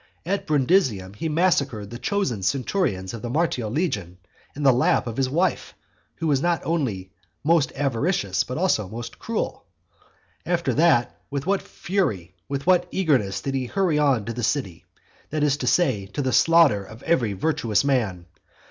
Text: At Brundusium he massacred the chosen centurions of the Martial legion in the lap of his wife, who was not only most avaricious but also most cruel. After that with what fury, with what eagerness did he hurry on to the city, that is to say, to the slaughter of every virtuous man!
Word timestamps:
At 0.25 0.47
Brundusium 0.47 1.13
he 1.13 1.29
massacred 1.29 1.91
the 1.91 1.99
chosen 1.99 2.41
centurions 2.41 3.13
of 3.13 3.21
the 3.21 3.29
Martial 3.29 3.69
legion 3.69 4.17
in 4.55 4.63
the 4.63 4.73
lap 4.73 5.05
of 5.05 5.15
his 5.15 5.29
wife, 5.29 5.75
who 6.15 6.25
was 6.25 6.41
not 6.41 6.59
only 6.65 7.11
most 7.43 7.71
avaricious 7.75 8.43
but 8.43 8.57
also 8.57 8.89
most 8.89 9.19
cruel. 9.19 9.63
After 10.43 10.73
that 10.73 11.21
with 11.29 11.45
what 11.45 11.61
fury, 11.61 12.33
with 12.49 12.65
what 12.65 12.87
eagerness 12.89 13.41
did 13.41 13.53
he 13.53 13.67
hurry 13.67 13.99
on 13.99 14.25
to 14.25 14.33
the 14.33 14.41
city, 14.41 14.85
that 15.29 15.43
is 15.43 15.55
to 15.57 15.67
say, 15.67 16.07
to 16.13 16.23
the 16.23 16.33
slaughter 16.33 16.83
of 16.83 17.03
every 17.03 17.33
virtuous 17.33 17.83
man! 17.83 18.25